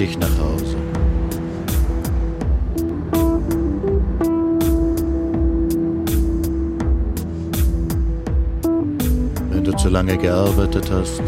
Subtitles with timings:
[0.00, 0.76] dich nach Hause.
[9.50, 11.22] Wenn du zu lange gearbeitet hast,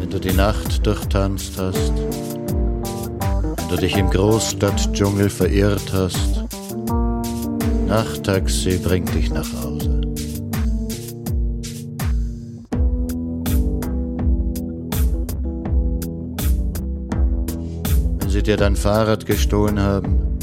[0.00, 1.92] wenn du die Nacht durchtanzt hast,
[3.56, 6.44] wenn du dich im Großstadtdschungel verirrt hast,
[7.86, 9.59] Nachttaxi bringt dich nach Hause.
[18.50, 20.36] Dir dein Fahrrad gestohlen haben,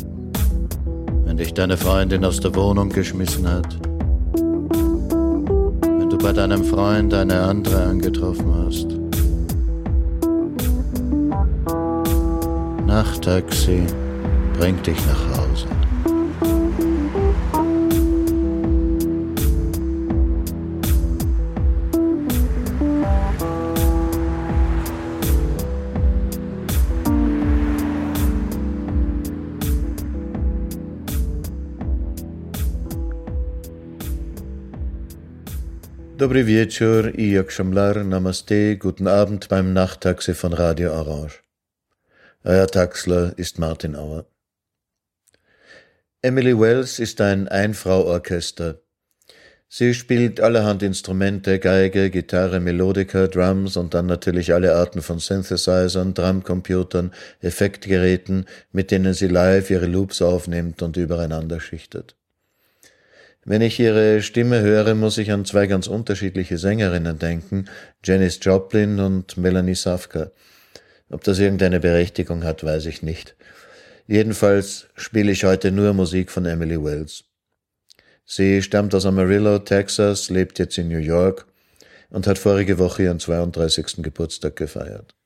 [1.26, 3.78] wenn dich deine Freundin aus der Wohnung geschmissen hat,
[5.82, 8.88] wenn du bei deinem Freund eine andere angetroffen hast.
[12.86, 13.84] Nachttaxi
[14.58, 15.27] bringt dich nach
[36.28, 41.42] Dobry wieczór i jak Szamlar, Namaste, guten Abend beim Nachttaxi von Radio Orange.
[42.44, 44.26] Euer Taxler ist Martin Auer.
[46.22, 48.76] Emily Wells ist ein Einfrau-Orchester.
[49.70, 56.14] Sie spielt allerhand Instrumente, Geige, Gitarre, Melodika, Drums und dann natürlich alle Arten von Synthesizern,
[56.14, 62.18] Drumcomputern, Effektgeräten, mit denen sie live ihre Loops aufnimmt und übereinander schichtet.
[63.50, 67.70] Wenn ich ihre Stimme höre, muss ich an zwei ganz unterschiedliche Sängerinnen denken,
[68.04, 70.32] Janis Joplin und Melanie Safka.
[71.10, 73.38] Ob das irgendeine Berechtigung hat, weiß ich nicht.
[74.06, 77.24] Jedenfalls spiele ich heute nur Musik von Emily Wells.
[78.26, 81.48] Sie stammt aus Amarillo, Texas, lebt jetzt in New York
[82.10, 84.04] und hat vorige Woche ihren 32.
[84.04, 85.17] Geburtstag gefeiert.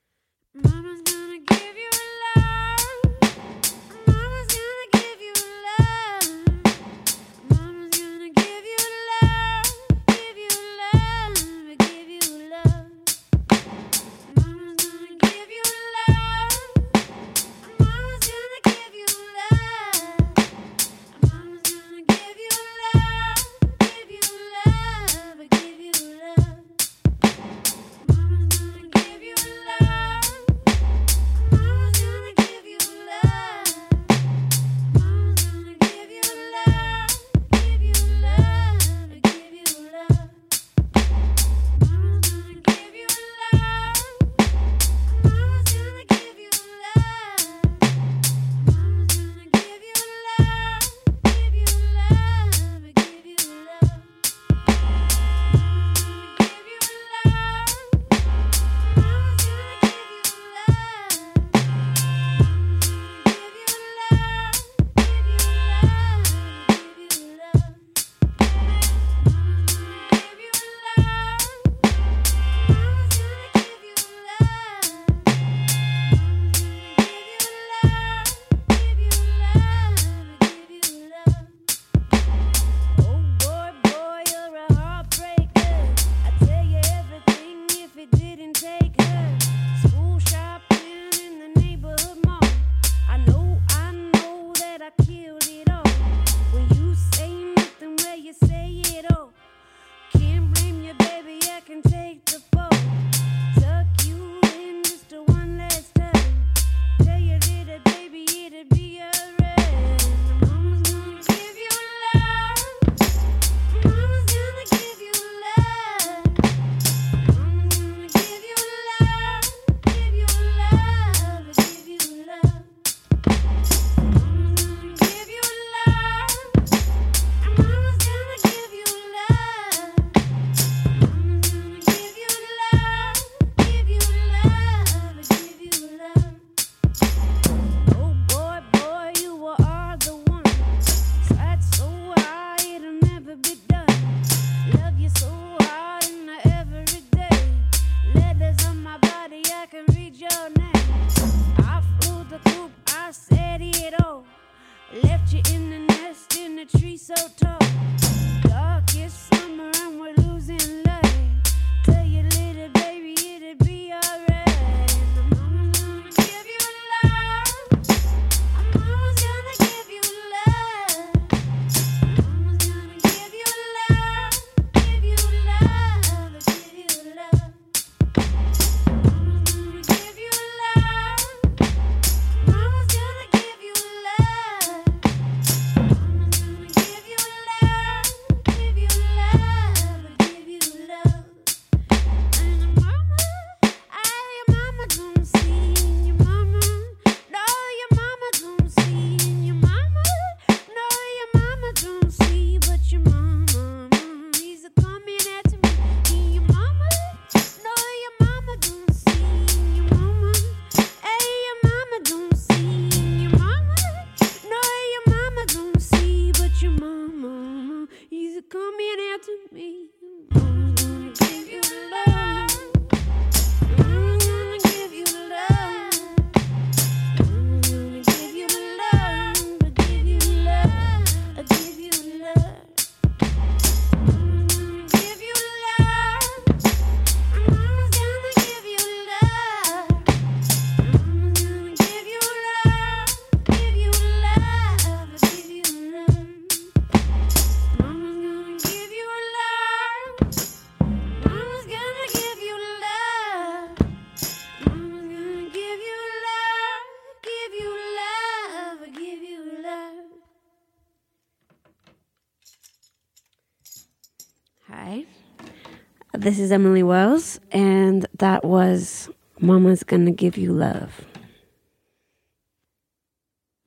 [266.21, 270.91] This is Emily Wells, and that was Mama's Gonna Give You Love.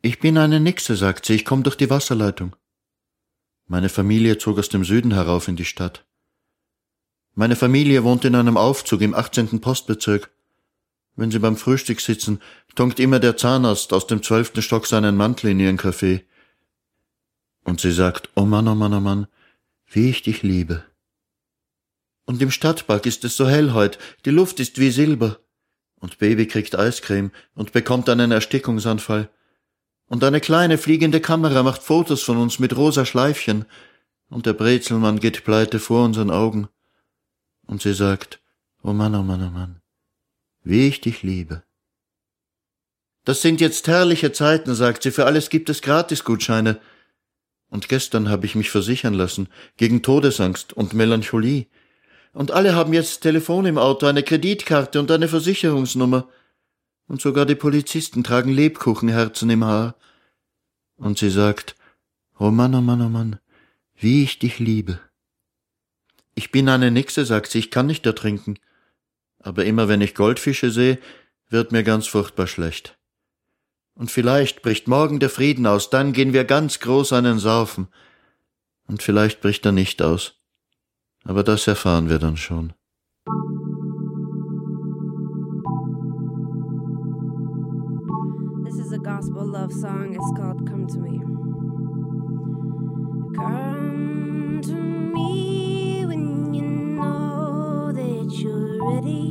[0.03, 2.55] Ich bin eine Nixe, sagt sie, ich komme durch die Wasserleitung.
[3.67, 6.05] Meine Familie zog aus dem Süden herauf in die Stadt.
[7.35, 9.61] Meine Familie wohnt in einem Aufzug im 18.
[9.61, 10.31] Postbezirk.
[11.17, 12.41] Wenn sie beim Frühstück sitzen,
[12.75, 16.25] tunkt immer der Zahnarzt aus dem zwölften Stock seinen Mantel in ihren Kaffee.
[17.65, 19.27] Und sie sagt, oh Mann, oh Mann, oh Mann,
[19.87, 20.85] wie ich dich liebe.
[22.27, 25.41] Und im Stadtpark ist es so hell heut, die Luft ist wie Silber.
[26.01, 29.31] Und Baby kriegt Eiscreme und bekommt einen Erstickungsanfall.
[30.07, 33.65] Und eine kleine fliegende Kamera macht Fotos von uns mit rosa Schleifchen.
[34.29, 36.69] Und der Brezelmann geht pleite vor unseren Augen.
[37.67, 38.41] Und sie sagt,
[38.83, 39.81] oh Mann, oh Mann, oh Mann,
[40.63, 41.63] wie ich dich liebe.
[43.25, 46.79] Das sind jetzt herrliche Zeiten, sagt sie, für alles gibt es Gratisgutscheine.
[47.69, 49.49] Und gestern habe ich mich versichern lassen,
[49.79, 51.67] gegen Todesangst und Melancholie.
[52.35, 56.29] Und alle haben jetzt Telefon im Auto, eine Kreditkarte und eine Versicherungsnummer.
[57.07, 59.95] Und sogar die Polizisten tragen Lebkuchenherzen im Haar.
[60.97, 61.77] Und sie sagt,
[62.39, 63.39] oh Mann, oh Mann, oh Mann,
[63.95, 64.99] wie ich dich liebe.
[66.35, 68.59] Ich bin eine Nixe, sagt sie, ich kann nicht ertrinken.
[69.39, 70.99] Aber immer wenn ich Goldfische sehe,
[71.51, 72.99] wird mir ganz furchtbar schlecht.
[73.95, 77.87] Und vielleicht bricht morgen der Frieden aus, dann gehen wir ganz groß einen saufen.
[78.89, 80.41] Und vielleicht bricht er nicht aus.
[81.27, 82.75] Aber das erfahren wir dann schon.
[88.65, 90.15] This is a gospel love song.
[90.15, 91.21] It's called Come to Me.
[93.35, 99.24] Come to me when you know that you're ready.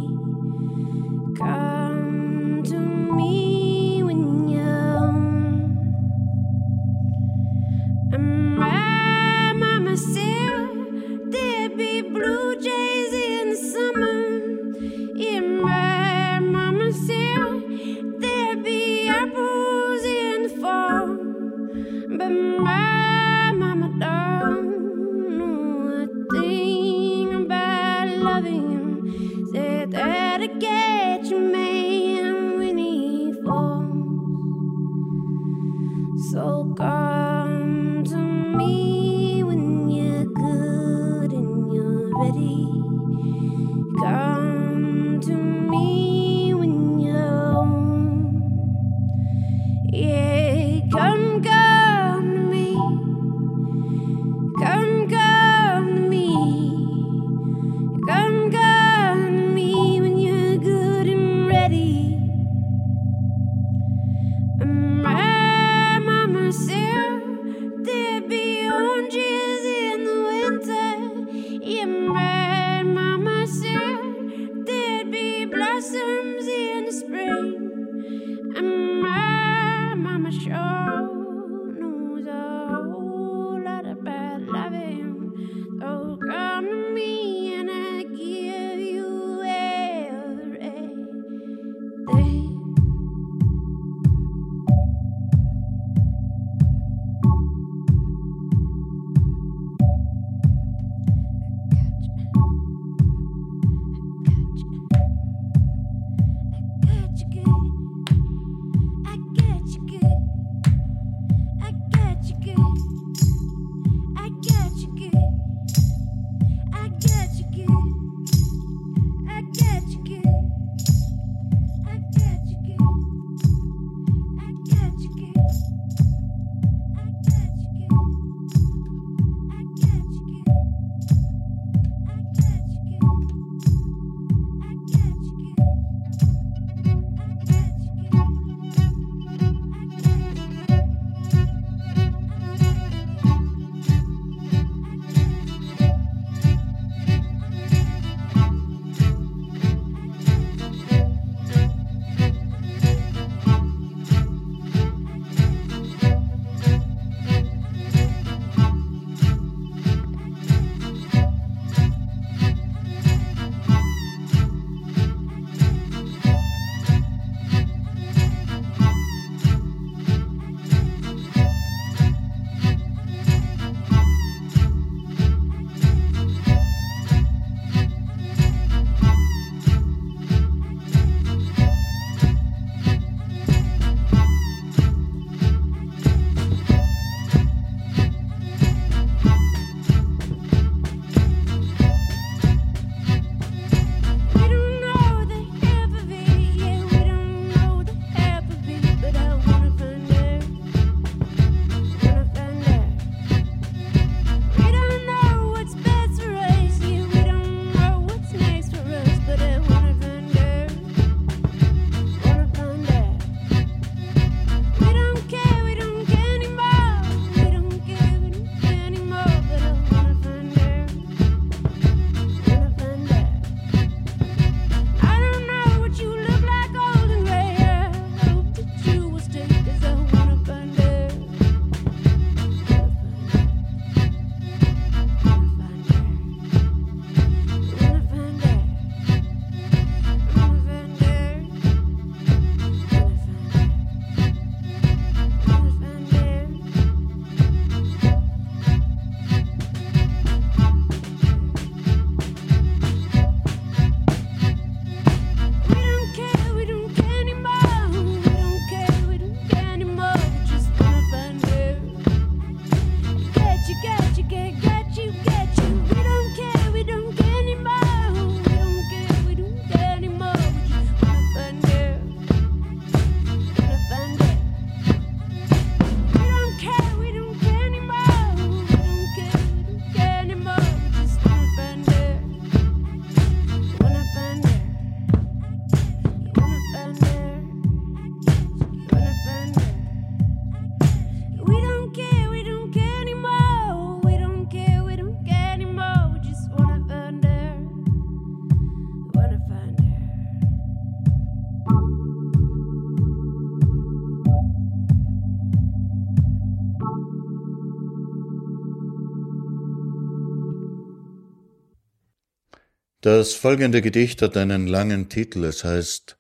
[313.04, 315.44] Das folgende Gedicht hat einen langen Titel.
[315.44, 316.18] Es heißt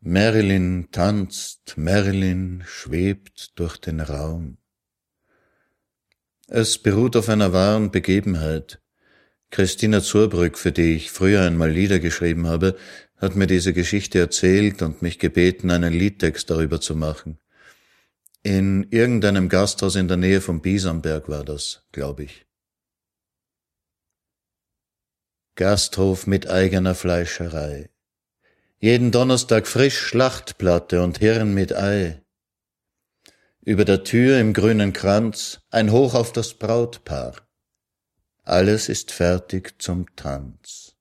[0.00, 4.56] Marilyn tanzt, Marilyn schwebt durch den Raum.
[6.48, 8.80] Es beruht auf einer wahren Begebenheit.
[9.50, 12.78] Christina Zurbrück, für die ich früher einmal Lieder geschrieben habe,
[13.18, 17.38] hat mir diese Geschichte erzählt und mich gebeten, einen Liedtext darüber zu machen.
[18.42, 22.45] In irgendeinem Gasthaus in der Nähe von Biesamberg war das, glaube ich.
[25.56, 27.88] Gasthof mit eigener Fleischerei.
[28.78, 32.20] Jeden Donnerstag frisch Schlachtplatte und Hirn mit Ei.
[33.62, 37.36] Über der Tür im grünen Kranz ein Hoch auf das Brautpaar.
[38.44, 40.94] Alles ist fertig zum Tanz.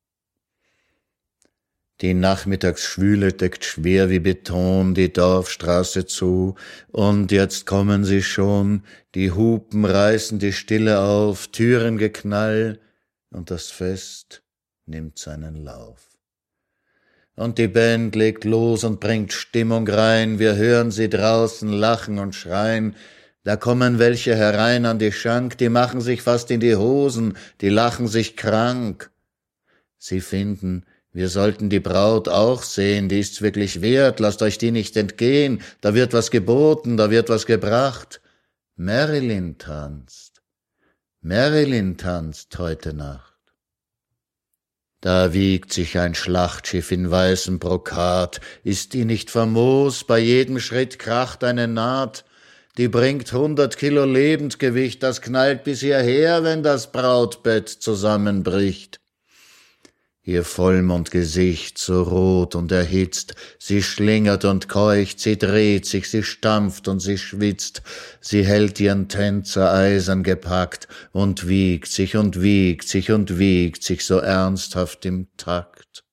[2.00, 6.56] Die Nachmittagsschwüle deckt schwer wie Beton die Dorfstraße zu,
[6.94, 8.84] und jetzt kommen sie schon,
[9.16, 12.80] die Hupen reißen die Stille auf, Türengeknall,
[13.32, 14.45] und das Fest
[14.86, 16.10] nimmt seinen Lauf.
[17.36, 22.34] Und die Band legt los und bringt Stimmung rein, wir hören sie draußen lachen und
[22.34, 22.96] schreien,
[23.44, 27.70] da kommen welche herein an die Schank, die machen sich fast in die Hosen, die
[27.70, 29.12] lachen sich krank.
[29.98, 34.72] Sie finden, wir sollten die Braut auch sehen, die ist's wirklich wert, lasst euch die
[34.72, 38.22] nicht entgehen, da wird was geboten, da wird was gebracht.
[38.78, 40.42] Marilyn tanzt,
[41.22, 43.35] Marilyn tanzt heute Nacht.
[45.06, 50.98] Da wiegt sich ein Schlachtschiff in weißem Brokat, ist die nicht famos, bei jedem Schritt
[50.98, 52.26] kracht eine Naht,
[52.80, 59.00] die bringt hundert Kilo Lebensgewicht, das knallt bis hierher, wenn das Brautbett zusammenbricht.
[60.28, 66.88] Ihr Vollmondgesicht so rot und erhitzt, sie schlingert und keucht, sie dreht sich, sie stampft
[66.88, 67.84] und sie schwitzt,
[68.22, 74.04] sie hält ihren Tänzer eisern gepackt und wiegt sich und wiegt sich und wiegt sich
[74.04, 76.04] so ernsthaft im Takt.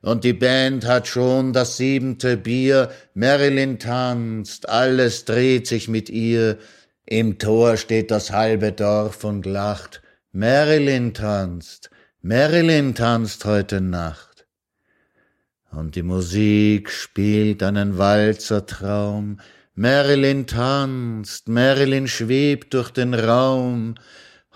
[0.00, 6.58] Und die Band hat schon das siebente Bier, Marilyn tanzt, alles dreht sich mit ihr,
[7.06, 11.91] im Tor steht das halbe Dorf und lacht, Marilyn tanzt,
[12.24, 14.46] Marilyn tanzt heute Nacht.
[15.72, 19.40] Und die Musik spielt einen Walzertraum.
[19.74, 23.96] Marilyn tanzt, Marilyn schwebt durch den Raum.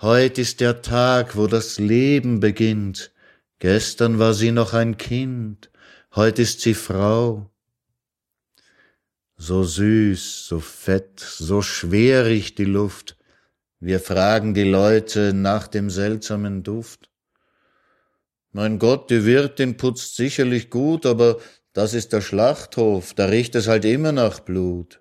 [0.01, 3.11] Heut ist der Tag, wo das Leben beginnt.
[3.59, 5.69] Gestern war sie noch ein Kind,
[6.15, 7.51] heut ist sie Frau.
[9.35, 13.17] So süß, so fett, so schwerig die Luft.
[13.81, 17.06] Wir fragen die Leute nach dem seltsamen Duft.
[18.57, 21.37] Mein Gott, die Wirtin putzt sicherlich gut, aber
[21.73, 24.99] das ist der Schlachthof, da riecht es halt immer nach Blut.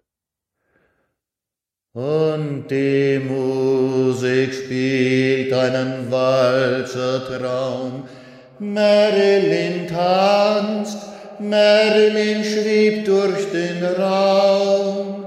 [1.94, 8.06] Und die Musik spielt einen Walzertraum.
[8.58, 10.98] Marilyn tanzt,
[11.38, 15.25] Marilyn schwebt durch den Raum.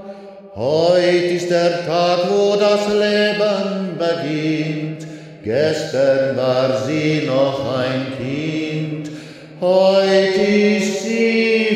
[0.54, 4.99] Heut ist der Tag, wo das Leben beginnt.
[5.42, 9.10] Gestern war sie noch ein Kind,
[9.58, 11.69] heut ist sie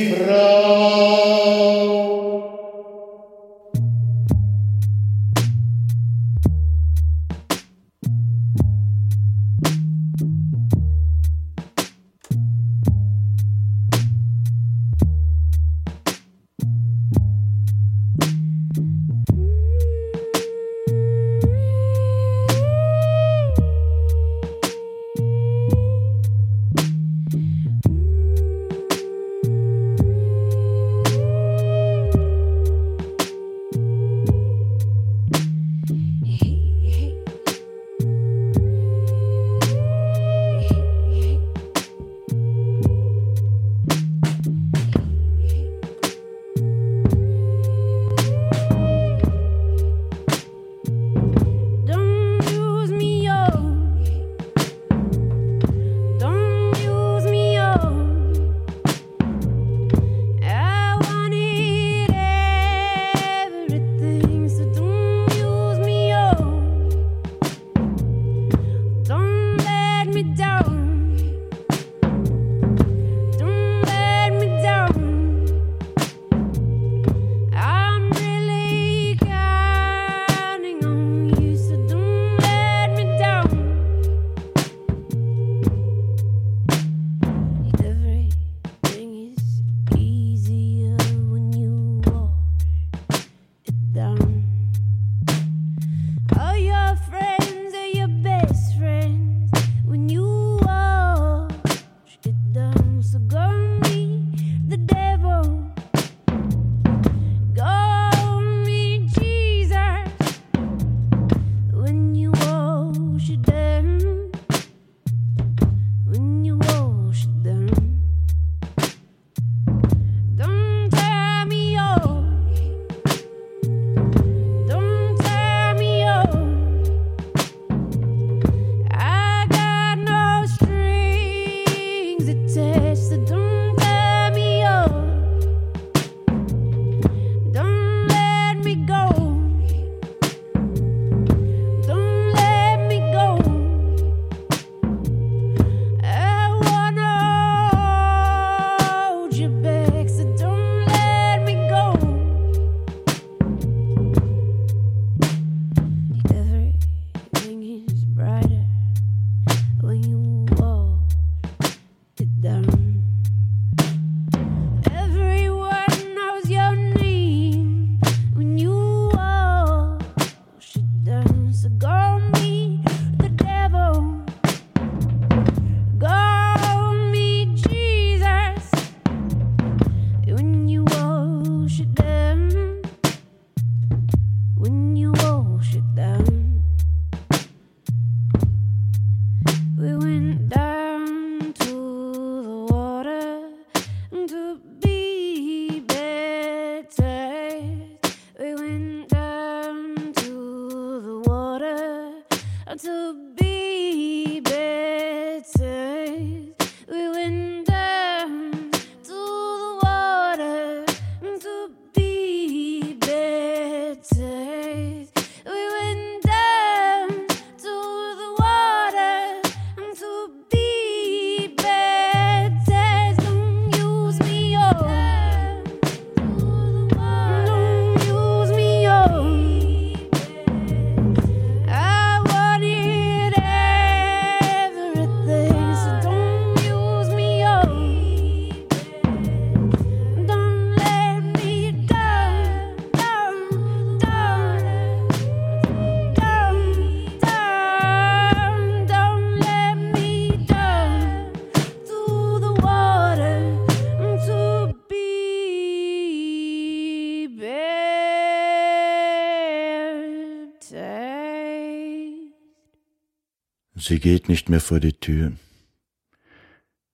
[263.87, 265.33] Sie geht nicht mehr vor die Tür.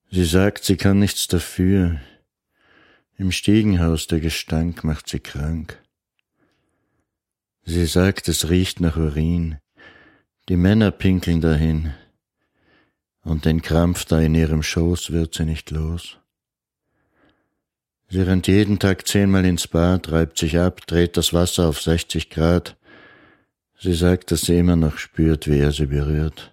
[0.09, 2.01] Sie sagt, sie kann nichts dafür.
[3.17, 5.81] Im Stiegenhaus der Gestank macht sie krank.
[7.63, 9.59] Sie sagt, es riecht nach Urin.
[10.49, 11.93] Die Männer pinkeln dahin.
[13.23, 16.17] Und den Krampf da in ihrem Schoß wird sie nicht los.
[18.09, 22.29] Sie rennt jeden Tag zehnmal ins Bad, reibt sich ab, dreht das Wasser auf 60
[22.29, 22.75] Grad.
[23.79, 26.51] Sie sagt, dass sie immer noch spürt, wie er sie berührt.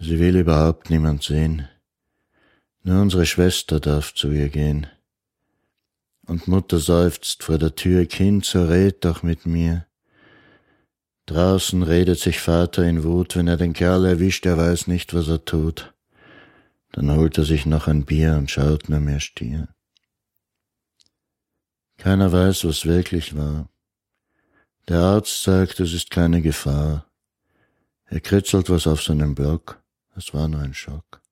[0.00, 1.68] Sie will überhaupt niemand sehen.
[2.84, 4.86] Nur unsere Schwester darf zu ihr gehen.
[6.26, 9.86] Und Mutter seufzt vor der Tür, Kind, so red doch mit mir.
[11.26, 15.28] Draußen redet sich Vater in Wut, wenn er den Kerl erwischt, er weiß nicht, was
[15.28, 15.92] er tut.
[16.92, 19.68] Dann holt er sich noch ein Bier und schaut nur mehr stier.
[21.98, 23.68] Keiner weiß, was wirklich war.
[24.86, 27.10] Der Arzt sagt, es ist keine Gefahr.
[28.06, 29.82] Er kritzelt was auf seinem Block.
[30.18, 31.22] Es war nur ein Schock.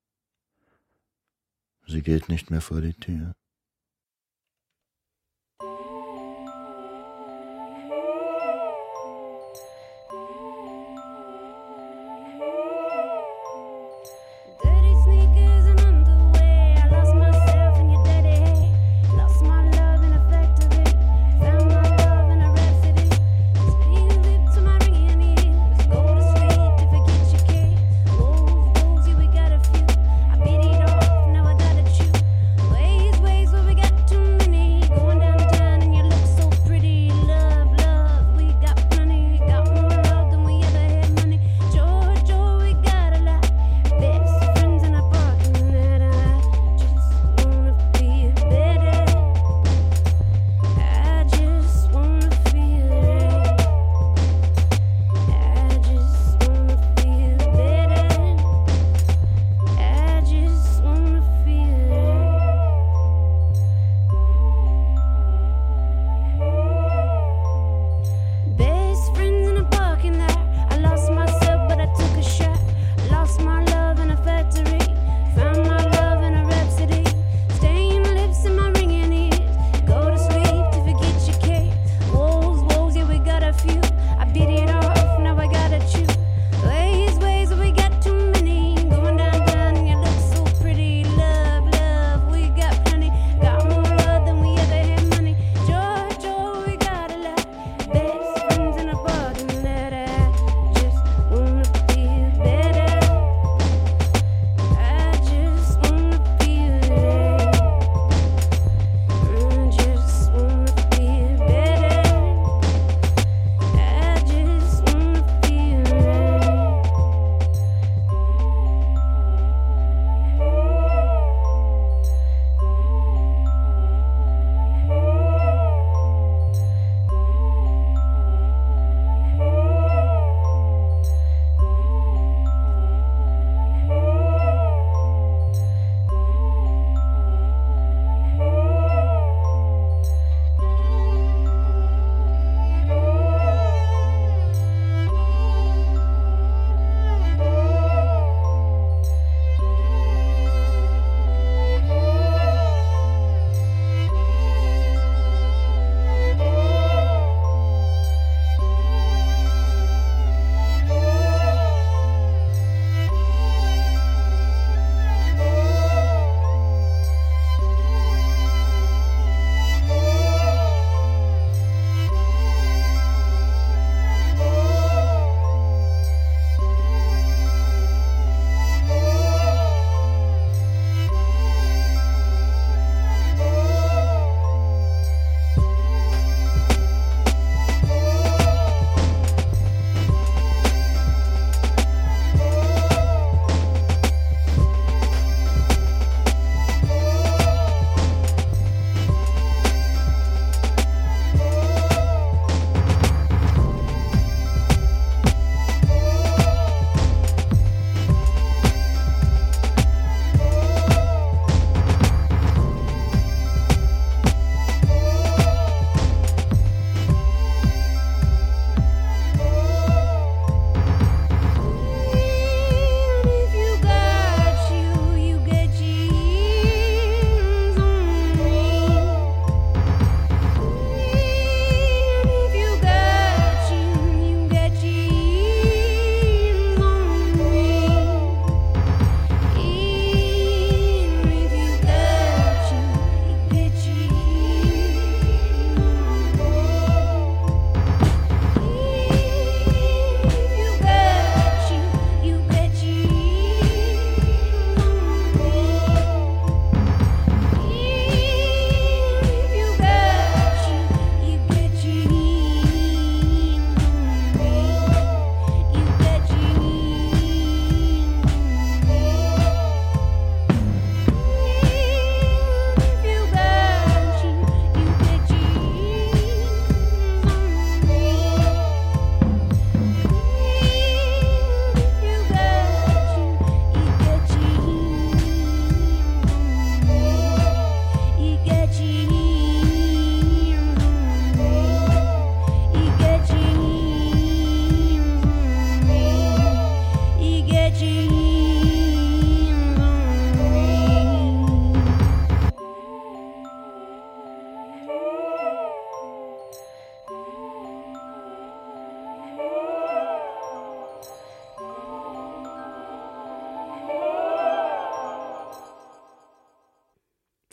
[1.89, 3.33] Sie geht nicht mehr vor die Tür.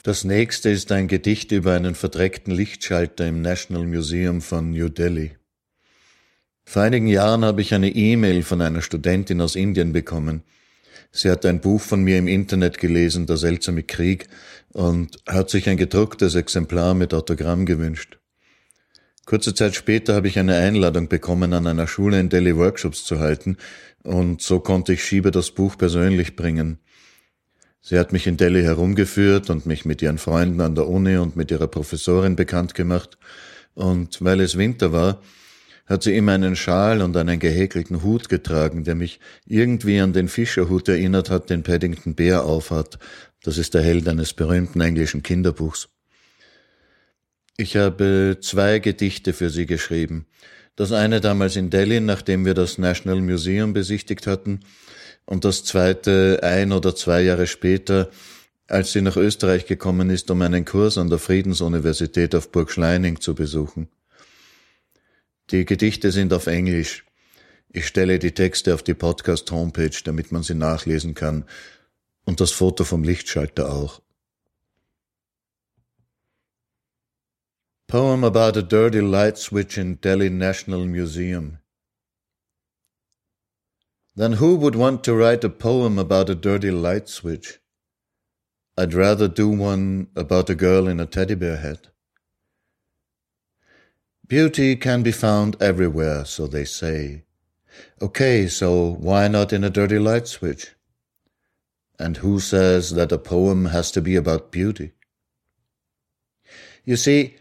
[0.06, 5.32] Das nächste ist ein Gedicht über einen verdreckten Lichtschalter im National Museum von New Delhi.
[6.66, 10.44] Vor einigen Jahren habe ich eine E-Mail von einer Studentin aus Indien bekommen.
[11.13, 14.28] Sie hat ein Buch von mir im Internet gelesen, Der seltsame Krieg,
[14.74, 18.20] und hat sich ein gedrucktes Exemplar mit Autogramm gewünscht.
[19.26, 23.20] Kurze Zeit später habe ich eine Einladung bekommen, an einer Schule in Delhi Workshops zu
[23.20, 23.56] halten,
[24.04, 26.80] und so konnte ich Schiebe das Buch persönlich bringen.
[27.86, 31.36] Sie hat mich in Delhi herumgeführt und mich mit ihren Freunden an der Uni und
[31.36, 33.17] mit ihrer Professorin bekannt gemacht,
[33.76, 35.22] und weil es Winter war,
[35.86, 40.30] hat sie immer einen Schal und einen gehäkelten Hut getragen, der mich irgendwie an den
[40.30, 43.00] Fischerhut erinnert hat, den Paddington Bear aufhat.
[43.43, 45.89] Das ist der Held eines berühmten englischen Kinderbuchs.
[47.58, 50.26] Ich habe zwei Gedichte für sie geschrieben.
[50.78, 54.62] Das eine damals in Delhi, nachdem wir das National Museum besichtigt hatten,
[55.26, 58.10] und das zweite ein oder zwei Jahre später,
[58.68, 63.20] als sie nach Österreich gekommen ist, um einen Kurs an der Friedensuniversität auf Burg Schleining
[63.20, 63.90] zu besuchen.
[65.52, 67.06] Die Gedichte sind auf Englisch.
[67.70, 71.46] Ich stelle die Texte auf die Podcast-Homepage, damit man sie nachlesen kann.
[72.26, 74.02] Und das Foto vom Lichtschalter auch.
[77.88, 81.60] Poem about a dirty light switch in Delhi National Museum.
[84.15, 87.60] Then who would want to write a poem about a dirty light switch?
[88.78, 91.88] I'd rather do one about a girl in a teddy bear hat.
[94.28, 97.23] Beauty can be found everywhere, so they say.
[98.02, 100.71] Okay, so why not in a dirty light switch?
[101.97, 104.93] And who says that a poem has to be about beauty?
[106.86, 107.38] You see,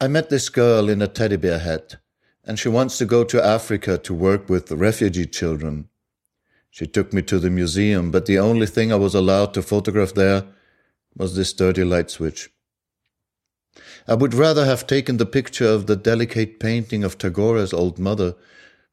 [0.00, 1.96] I met this girl in a teddy bear hat,
[2.44, 5.88] and she wants to go to Africa to work with refugee children.
[6.74, 10.12] She took me to the museum, but the only thing I was allowed to photograph
[10.12, 10.42] there
[11.14, 12.50] was this dirty light switch.
[14.08, 18.34] I would rather have taken the picture of the delicate painting of Tagore's old mother,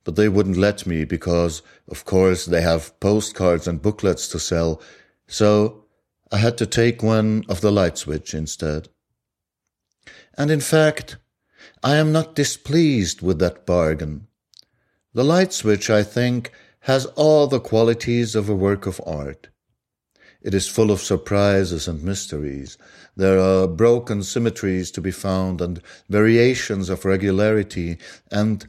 [0.03, 4.79] but they wouldn't let me because, of course, they have postcards and booklets to sell,
[5.25, 5.85] so
[6.31, 8.89] I had to take one of the light switch instead.
[10.37, 11.17] And in fact,
[11.81, 14.27] I am not displeased with that bargain.
[15.15, 19.49] The light switch, I think, has all the qualities of a work of art.
[20.41, 22.77] It is full of surprises and mysteries.
[23.15, 27.99] There are broken symmetries to be found and variations of regularity,
[28.31, 28.65] and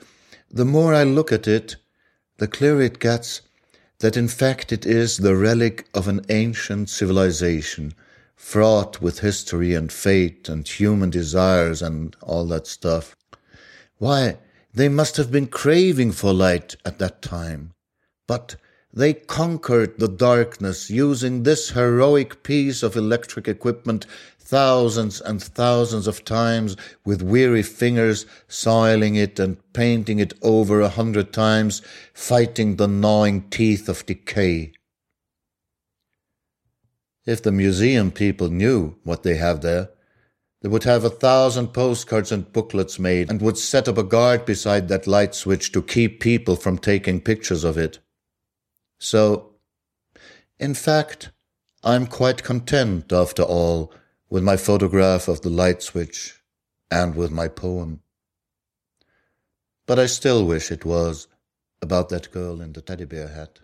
[0.51, 1.77] the more I look at it,
[2.37, 3.41] the clearer it gets
[4.01, 7.95] that in fact it is the relic of an ancient civilization,
[8.37, 13.17] fraught with history and fate and human desires and all that stuff.
[13.97, 14.37] Why,
[14.75, 17.73] they must have been craving for light at that time.
[18.33, 18.57] But
[18.95, 24.07] they conquered the darkness using this heroic piece of electric equipment
[24.41, 30.89] thousands and thousands of times with weary fingers, soiling it and painting it over a
[30.89, 31.83] hundred times,
[32.15, 34.73] fighting the gnawing teeth of decay.
[37.27, 39.91] If the museum people knew what they have there,
[40.63, 44.47] they would have a thousand postcards and booklets made and would set up a guard
[44.47, 47.99] beside that light switch to keep people from taking pictures of it.
[49.03, 49.57] So,
[50.61, 51.33] in fact,
[51.83, 53.93] I'm quite content after all
[54.31, 56.41] with my photograph of the light switch
[56.89, 58.03] and with my poem.
[59.89, 61.27] But I still wish it was
[61.83, 63.59] about that girl in the teddy bear hat.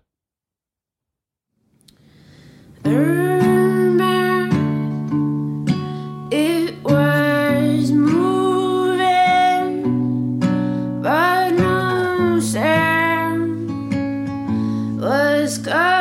[15.58, 15.97] Was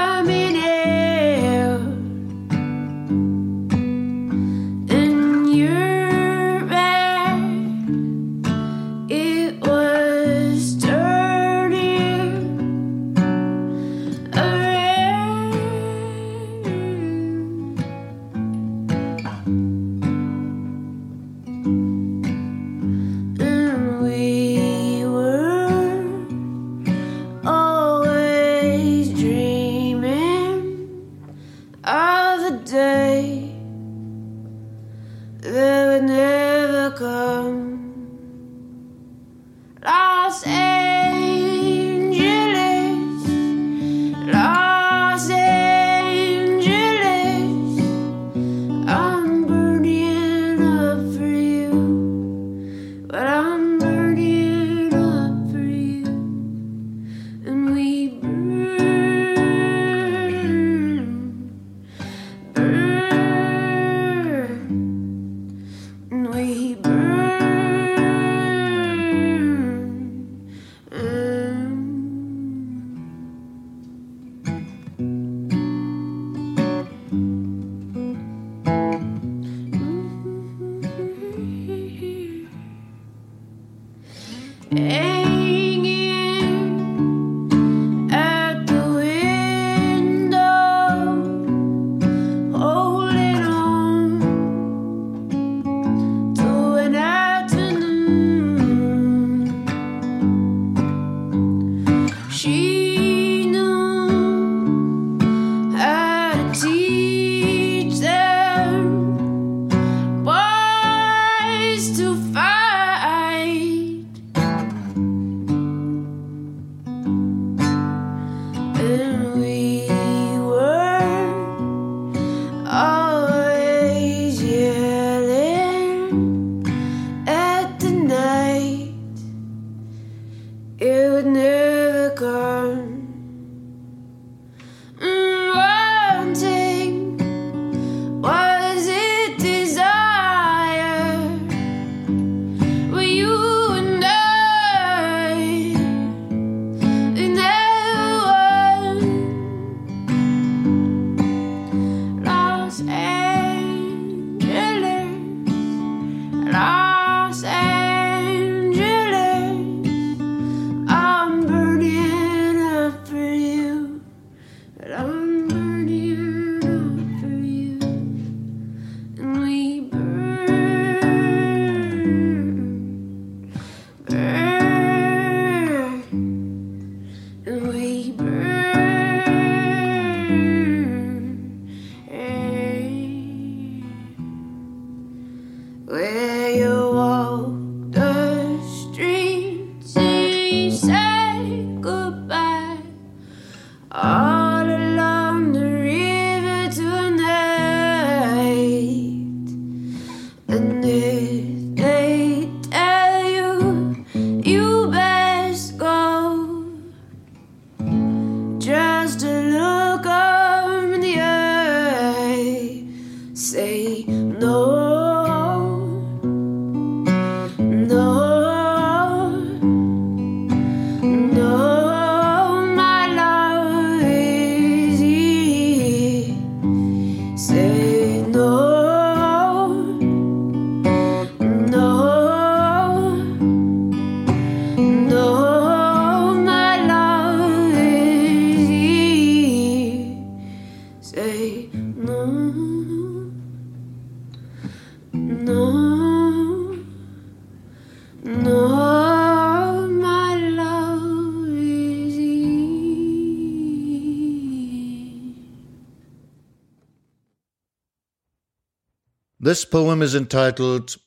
[259.48, 260.98] This poem is entitled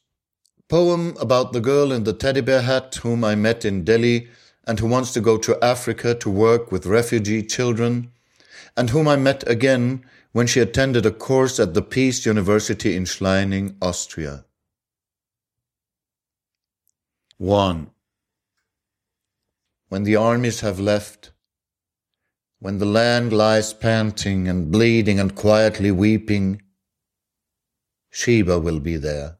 [0.66, 4.30] Poem about the girl in the teddy bear hat whom I met in Delhi
[4.66, 8.12] and who wants to go to Africa to work with refugee children,
[8.78, 13.04] and whom I met again when she attended a course at the Peace University in
[13.04, 14.46] Schleining, Austria.
[17.36, 17.90] 1.
[19.90, 21.32] When the armies have left,
[22.58, 26.62] when the land lies panting and bleeding and quietly weeping,
[28.10, 29.38] Sheba will be there.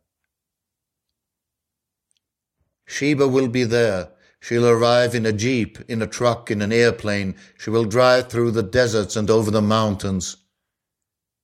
[2.87, 4.11] Sheba will be there.
[4.41, 7.37] She'll arrive in a jeep, in a truck, in an airplane.
[7.59, 10.39] She will drive through the deserts and over the mountains.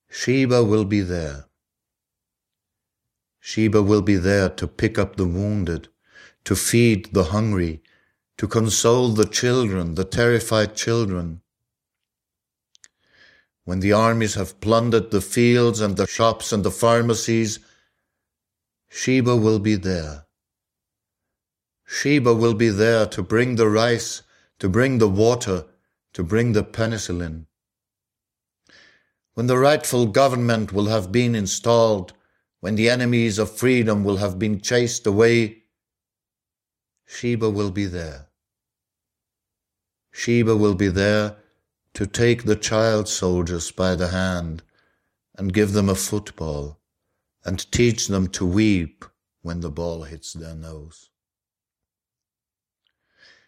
[0.09, 1.47] Sheba will be there.
[3.39, 5.89] Sheba will be there to pick up the wounded,
[6.45, 7.83] to feed the hungry,
[8.39, 11.43] to console the children, the terrified children.
[13.67, 17.59] When the armies have plundered the fields and the shops and the pharmacies,
[18.89, 20.27] Sheba will be there.
[21.85, 24.23] Sheba will be there to bring the rice,
[24.61, 25.65] to bring the water,
[26.13, 27.47] to bring the penicillin.
[29.35, 32.13] When the rightful government will have been installed,
[32.61, 35.65] when the enemies of freedom will have been chased away,
[37.05, 38.29] Sheba will be there.
[40.13, 41.39] Sheba will be there
[41.97, 44.63] to take the child soldiers by the hand
[45.35, 46.79] and give them a football
[47.43, 49.03] and teach them to weep
[49.41, 51.09] when the ball hits their nose.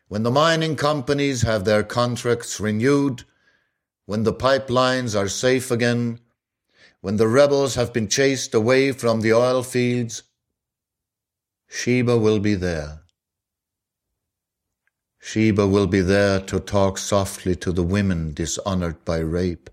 [0.06, 3.24] When the mining companies have their contracts renewed,
[4.06, 6.18] when the pipelines are safe again,
[7.02, 10.22] when the rebels have been chased away from the oil fields,
[11.66, 13.02] Sheba will be there.
[15.30, 19.68] Sheba will be there to talk softly to the women dishonored by rape,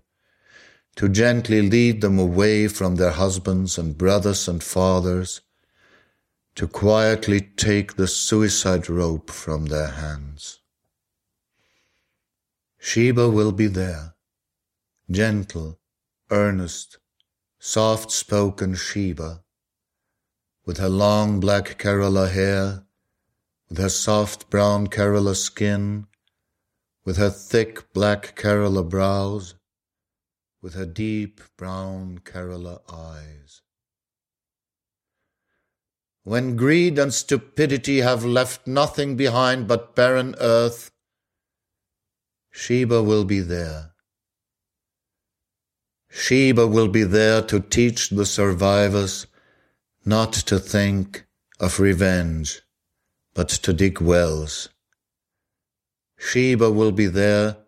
[0.96, 5.40] to gently lead them away from their husbands and brothers and fathers,
[6.56, 10.60] to quietly take the suicide rope from their hands.
[12.78, 14.14] Sheba will be there,
[15.10, 15.80] gentle,
[16.30, 16.98] earnest,
[17.58, 19.42] soft spoken Sheba,
[20.66, 22.85] with her long black Kerala hair,
[23.68, 26.06] with her soft brown Kerala skin,
[27.04, 29.54] with her thick black Kerala brows,
[30.62, 33.62] with her deep brown Kerala eyes.
[36.24, 40.90] When greed and stupidity have left nothing behind but barren earth,
[42.50, 43.92] Sheba will be there.
[46.10, 49.26] Sheba will be there to teach the survivors
[50.04, 51.26] not to think
[51.60, 52.62] of revenge,
[53.36, 54.70] but to dig wells.
[56.16, 57.58] Sheba will be there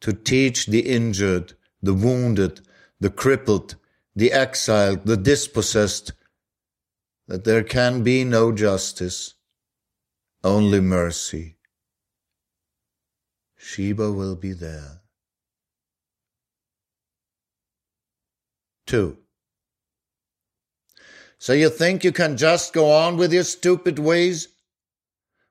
[0.00, 2.60] to teach the injured, the wounded,
[2.98, 3.76] the crippled,
[4.16, 6.12] the exiled, the dispossessed,
[7.28, 9.34] that there can be no justice,
[10.42, 11.56] only mercy.
[13.56, 15.02] Sheba will be there.
[18.86, 19.16] 2.
[21.38, 24.48] So you think you can just go on with your stupid ways?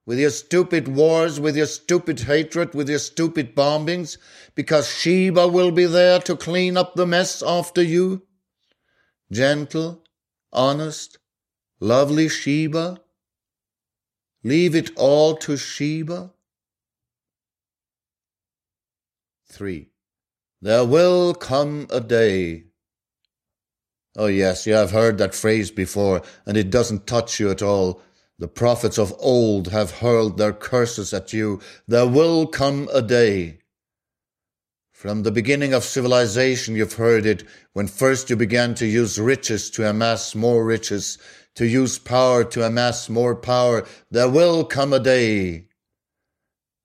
[0.05, 4.17] With your stupid wars, with your stupid hatred, with your stupid bombings,
[4.53, 8.21] because Sheba will be there to clean up the mess after you?
[9.31, 10.03] Gentle,
[10.53, 11.17] honest,
[11.79, 12.99] lovely Sheba?
[14.43, 16.31] Leave it all to Sheba?
[19.51, 19.89] 3.
[20.61, 22.65] There will come a day.
[24.15, 28.01] Oh, yes, you have heard that phrase before, and it doesn't touch you at all.
[28.37, 31.61] The prophets of old have hurled their curses at you.
[31.87, 33.59] There will come a day.
[34.91, 39.69] From the beginning of civilization, you've heard it when first you began to use riches
[39.71, 41.17] to amass more riches,
[41.55, 43.85] to use power to amass more power.
[44.11, 45.67] There will come a day.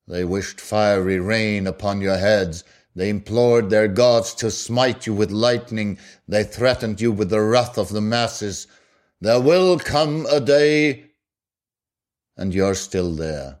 [0.07, 2.63] They wished fiery rain upon your heads.
[2.95, 5.97] They implored their gods to smite you with lightning.
[6.27, 8.67] They threatened you with the wrath of the masses.
[9.19, 11.10] There will come a day,
[12.37, 13.59] and you're still there.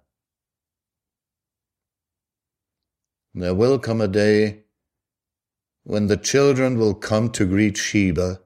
[3.33, 4.63] There will come a day
[5.83, 8.41] when the children will come to greet Sheba,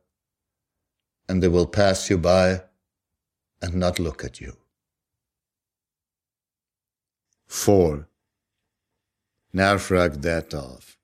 [1.27, 2.61] and they will pass you by
[3.61, 4.57] and not look at you.
[7.47, 8.07] 4.
[9.53, 10.94] Narfrag Datov.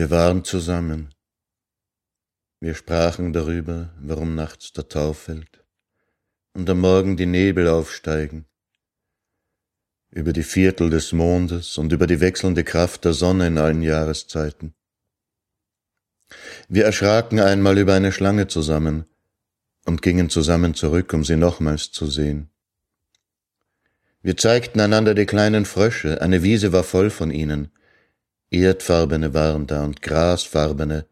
[0.00, 1.10] Wir waren zusammen.
[2.58, 5.62] Wir sprachen darüber, warum nachts der Tau fällt
[6.54, 8.46] und am Morgen die Nebel aufsteigen,
[10.10, 14.72] über die Viertel des Mondes und über die wechselnde Kraft der Sonne in allen Jahreszeiten.
[16.70, 19.04] Wir erschraken einmal über eine Schlange zusammen
[19.84, 22.48] und gingen zusammen zurück, um sie nochmals zu sehen.
[24.22, 27.70] Wir zeigten einander die kleinen Frösche, eine Wiese war voll von ihnen,
[28.50, 31.06] erdfarbene waren da und grasfarbene,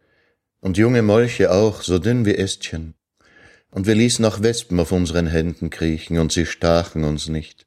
[0.60, 2.94] und junge Molche auch, so dünn wie Ästchen.
[3.70, 7.66] Und wir ließen auch Wespen auf unseren Händen kriechen, und sie stachen uns nicht.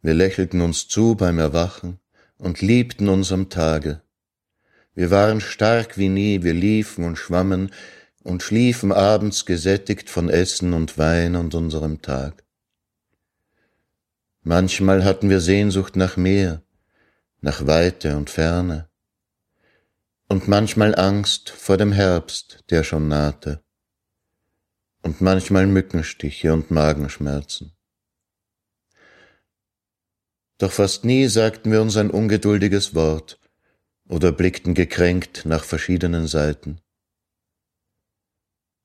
[0.00, 1.98] Wir lächelten uns zu beim Erwachen
[2.36, 4.02] und liebten uns am Tage.
[4.94, 7.72] Wir waren stark wie nie, wir liefen und schwammen
[8.22, 12.44] und schliefen abends gesättigt von Essen und Wein und unserem Tag.
[14.42, 16.62] Manchmal hatten wir Sehnsucht nach Meer,
[17.44, 18.88] nach Weite und Ferne,
[20.30, 23.62] und manchmal Angst vor dem Herbst, der schon nahte,
[25.02, 27.76] und manchmal Mückenstiche und Magenschmerzen.
[30.56, 33.38] Doch fast nie sagten wir uns ein ungeduldiges Wort
[34.08, 36.80] oder blickten gekränkt nach verschiedenen Seiten.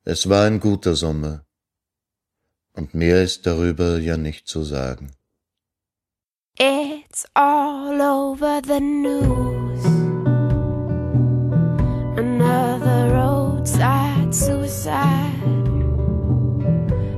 [0.03, 1.45] Es war ein guter Sommer,
[2.73, 5.15] und mehr ist darüber ja nicht zu sagen.
[6.61, 9.85] It's all over the news.
[12.19, 15.41] Another roadside suicide.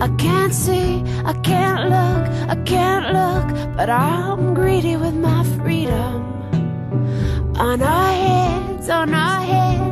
[0.00, 6.24] I can't see, I can't look, I can't look, but I'm greedy with my freedom.
[7.58, 9.85] On our heads, on our heads,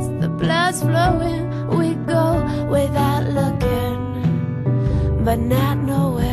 [0.81, 1.69] flowing.
[1.69, 6.24] We go without looking, but not knowing.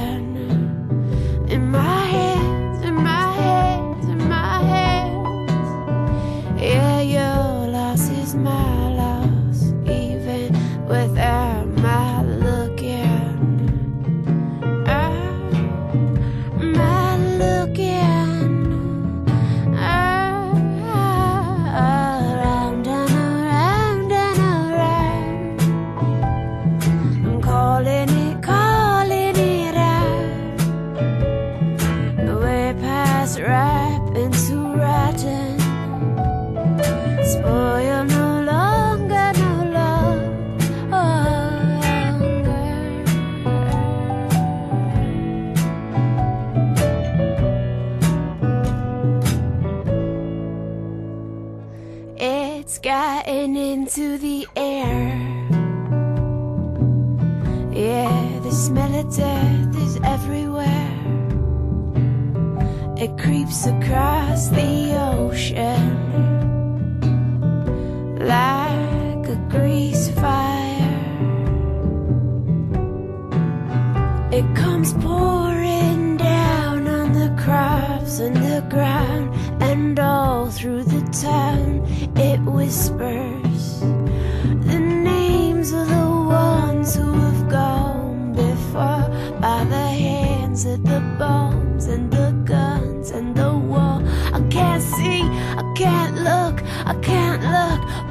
[63.52, 64.91] sweeps across the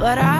[0.00, 0.39] but I'm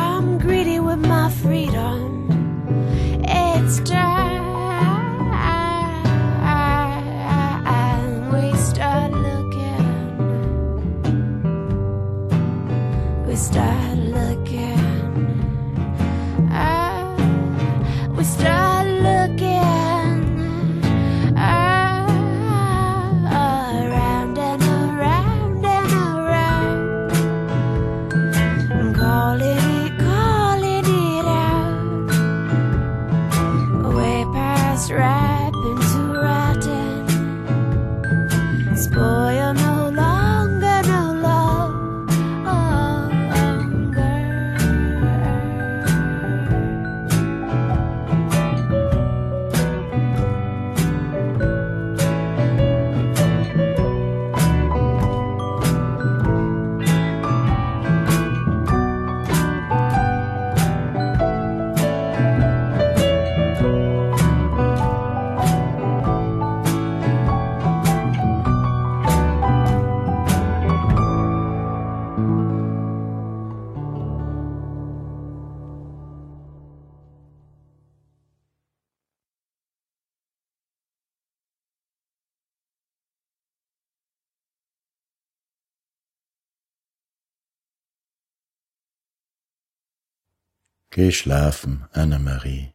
[91.01, 92.75] Geh schlafen, Annemarie,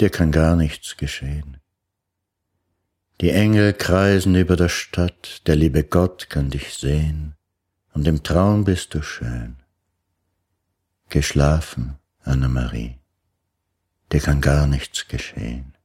[0.00, 1.58] dir kann gar nichts geschehen.
[3.20, 7.34] Die Engel kreisen über der Stadt, der liebe Gott kann dich sehen,
[7.92, 9.56] und im Traum bist du schön.
[11.10, 12.98] Geh schlafen, Annemarie,
[14.10, 15.76] dir kann gar nichts geschehen.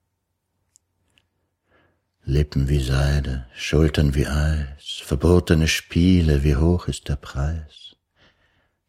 [2.24, 7.91] Lippen wie Seide, Schultern wie Eis, verbotene Spiele, wie hoch ist der Preis?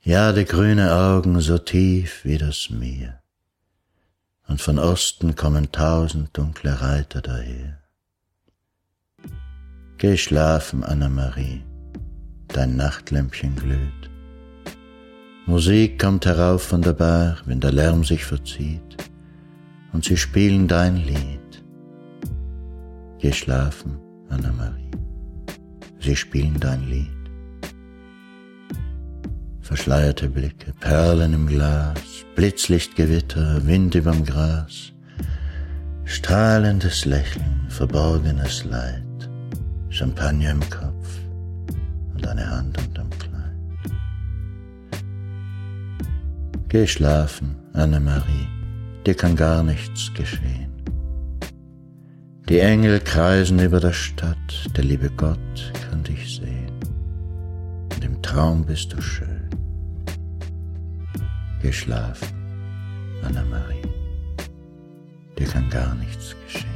[0.04, 3.22] Ja, die grüne Augen so tief wie das Meer,
[4.48, 7.78] und von Osten kommen tausend dunkle Reiter daher.
[9.98, 11.62] Geh schlafen, Annemarie,
[12.48, 14.10] dein Nachtlämpchen glüht.
[15.46, 18.96] Musik kommt herauf von der Bar, wenn der Lärm sich verzieht,
[19.92, 21.64] und sie spielen dein Lied.
[23.20, 24.00] Geh schlafen,
[24.30, 24.90] Annemarie,
[26.00, 27.21] sie spielen dein Lied.
[29.72, 34.92] Verschleierte Blicke, Perlen im Glas, Blitzlichtgewitter, Wind überm Gras,
[36.04, 39.30] strahlendes Lächeln, verborgenes Leid,
[39.88, 41.08] Champagner im Kopf
[42.12, 45.02] und eine Hand unterm Kleid.
[46.68, 48.48] Geh schlafen, Annemarie,
[49.06, 50.82] dir kann gar nichts geschehen.
[52.50, 54.36] Die Engel kreisen über der Stadt,
[54.76, 56.78] der liebe Gott kann dich sehen.
[57.94, 59.31] Und im Traum bist du schön.
[61.62, 62.26] Geh schlafen,
[63.22, 63.82] Annemarie,
[65.38, 66.71] dir kann gar nichts geschehen.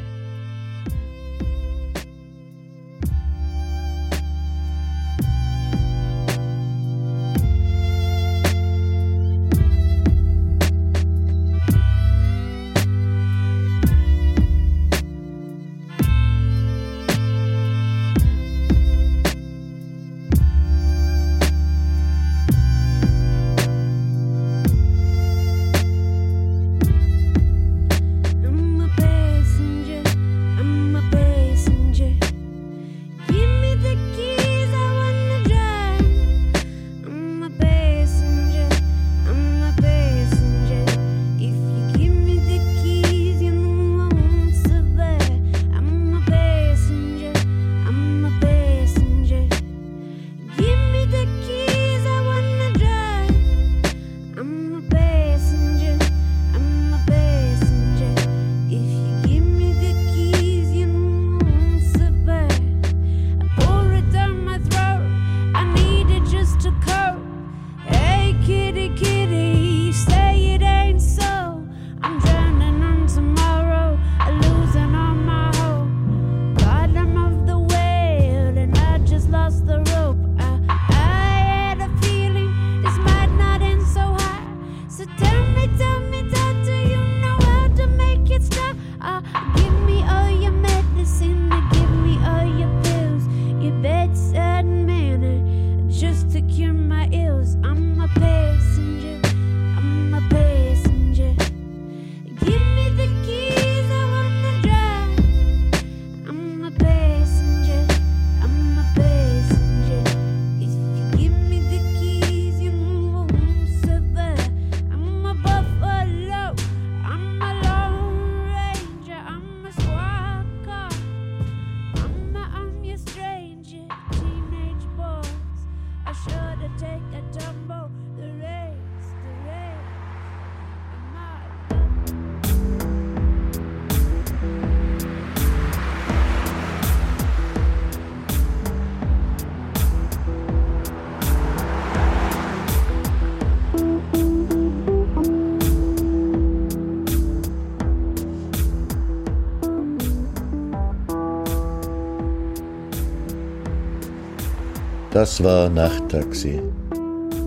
[155.17, 156.61] Das war Nachttaxi